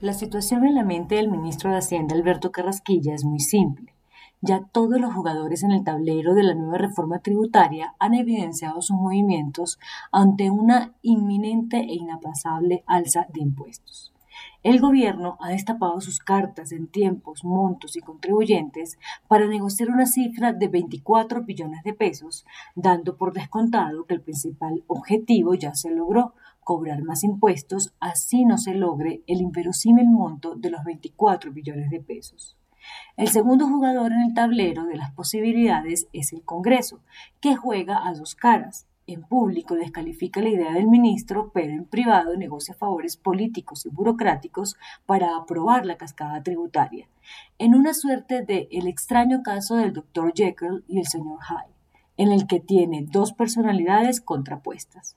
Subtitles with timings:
[0.00, 3.92] La situación en la mente del ministro de Hacienda Alberto Carrasquilla es muy simple.
[4.40, 8.96] Ya todos los jugadores en el tablero de la nueva reforma tributaria han evidenciado sus
[8.96, 9.78] movimientos
[10.10, 14.10] ante una inminente e inaplazable alza de impuestos.
[14.62, 20.52] El gobierno ha destapado sus cartas en tiempos, montos y contribuyentes para negociar una cifra
[20.52, 26.34] de 24 billones de pesos, dando por descontado que el principal objetivo ya se logró,
[26.62, 32.00] cobrar más impuestos, así no se logre el inverosímil monto de los 24 billones de
[32.00, 32.56] pesos.
[33.16, 37.00] El segundo jugador en el tablero de las posibilidades es el Congreso,
[37.40, 38.86] que juega a dos caras.
[39.12, 44.76] En público descalifica la idea del ministro, pero en privado negocia favores políticos y burocráticos
[45.04, 47.08] para aprobar la cascada tributaria,
[47.58, 50.32] en una suerte de el extraño caso del Dr.
[50.32, 51.40] Jekyll y el Sr.
[51.40, 51.74] Hyde,
[52.18, 55.16] en el que tiene dos personalidades contrapuestas.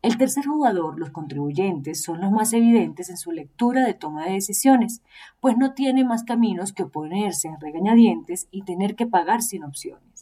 [0.00, 4.32] El tercer jugador, los contribuyentes, son los más evidentes en su lectura de toma de
[4.32, 5.02] decisiones,
[5.40, 10.15] pues no tiene más caminos que oponerse a regañadientes y tener que pagar sin opciones.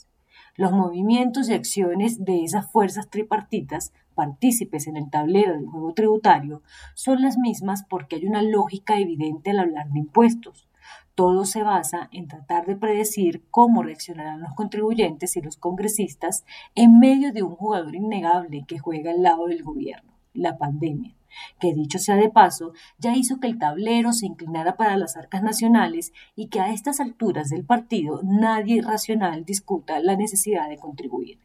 [0.56, 6.62] Los movimientos y acciones de esas fuerzas tripartitas, partícipes en el tablero del juego tributario,
[6.94, 10.68] son las mismas porque hay una lógica evidente al hablar de impuestos.
[11.16, 16.44] Todo se basa en tratar de predecir cómo reaccionarán los contribuyentes y los congresistas
[16.76, 21.14] en medio de un jugador innegable que juega al lado del gobierno, la pandemia
[21.58, 25.42] que dicho sea de paso, ya hizo que el tablero se inclinara para las arcas
[25.42, 31.38] nacionales y que a estas alturas del partido nadie racional discuta la necesidad de contribuir.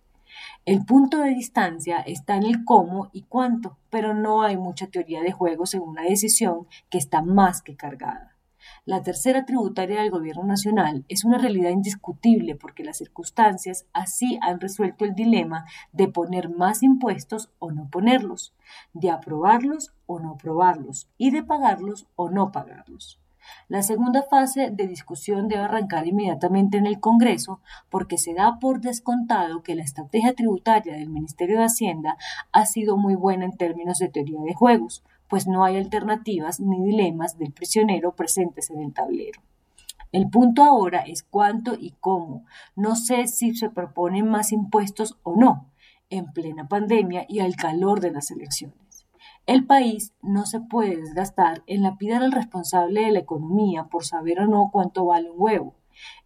[0.66, 5.22] El punto de distancia está en el cómo y cuánto, pero no hay mucha teoría
[5.22, 8.36] de juego según una decisión que está más que cargada.
[8.90, 14.60] La tercera tributaria del Gobierno Nacional es una realidad indiscutible porque las circunstancias así han
[14.60, 18.52] resuelto el dilema de poner más impuestos o no ponerlos,
[18.94, 23.20] de aprobarlos o no aprobarlos y de pagarlos o no pagarlos.
[23.68, 27.62] La segunda fase de discusión debe arrancar inmediatamente en el Congreso
[27.92, 32.18] porque se da por descontado que la estrategia tributaria del Ministerio de Hacienda
[32.52, 36.84] ha sido muy buena en términos de teoría de juegos, pues no hay alternativas ni
[36.84, 39.42] dilemas del prisionero presentes en el tablero.
[40.12, 42.46] El punto ahora es cuánto y cómo.
[42.76, 45.70] No sé si se proponen más impuestos o no,
[46.10, 49.06] en plena pandemia y al calor de las elecciones.
[49.46, 54.40] El país no se puede desgastar en lapidar al responsable de la economía por saber
[54.40, 55.76] o no cuánto vale un huevo.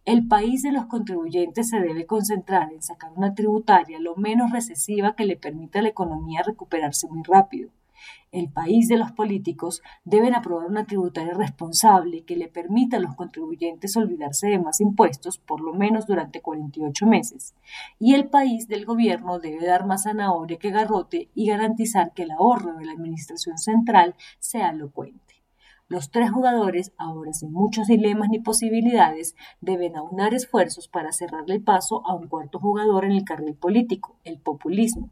[0.06, 5.14] El país de los contribuyentes se debe concentrar en sacar una tributaria lo menos recesiva
[5.14, 7.70] que le permita a la economía recuperarse muy rápido
[8.34, 13.14] el país de los políticos deben aprobar una tributaria responsable que le permita a los
[13.14, 17.54] contribuyentes olvidarse de más impuestos por lo menos durante 48 meses.
[18.00, 22.32] Y el país del gobierno debe dar más zanahoria que garrote y garantizar que el
[22.32, 25.22] ahorro de la administración central sea elocuente.
[25.86, 31.62] Los tres jugadores, ahora sin muchos dilemas ni posibilidades, deben aunar esfuerzos para cerrarle el
[31.62, 35.10] paso a un cuarto jugador en el carril político, el populismo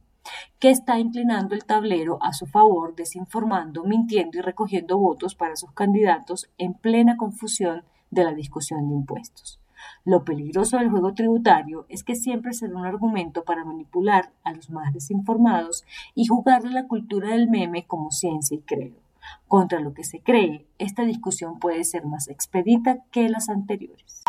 [0.59, 5.72] que está inclinando el tablero a su favor, desinformando, mintiendo y recogiendo votos para sus
[5.72, 9.59] candidatos en plena confusión de la discusión de impuestos.
[10.05, 14.71] Lo peligroso del juego tributario es que siempre será un argumento para manipular a los
[14.71, 15.84] más desinformados
[16.15, 18.97] y jugarle la cultura del meme como ciencia y credo.
[19.47, 24.22] Contra lo que se cree, esta discusión puede ser más expedita que las anteriores.